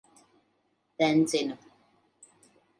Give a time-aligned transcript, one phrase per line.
[0.97, 1.55] Tencinu.